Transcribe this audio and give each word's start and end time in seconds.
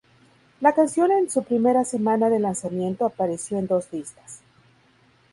La 0.61 0.73
canción 0.73 1.11
en 1.11 1.29
su 1.29 1.43
primera 1.43 1.85
semana 1.85 2.31
de 2.31 2.39
lanzamiento, 2.39 3.05
apareció 3.05 3.59
en 3.59 3.67
dos 3.67 3.87
listas. 3.93 4.41